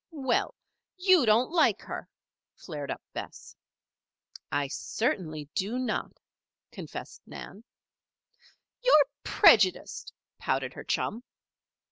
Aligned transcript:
"Well! 0.09 0.55
you 0.97 1.27
don't 1.27 1.51
like 1.51 1.79
her," 1.83 2.09
flared 2.55 2.89
up 2.89 3.03
Bess. 3.13 3.55
"I 4.51 4.67
certainly 4.67 5.47
do 5.53 5.77
not," 5.77 6.19
confessed 6.71 7.21
Nan. 7.27 7.63
"You're 8.83 9.05
prejudiced," 9.23 10.11
pouted 10.39 10.73
her 10.73 10.83
chum. 10.83 11.21